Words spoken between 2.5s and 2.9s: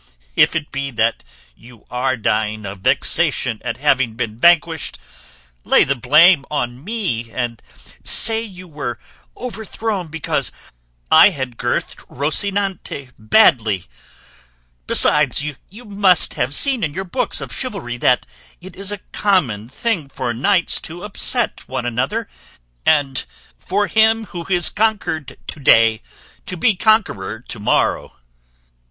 of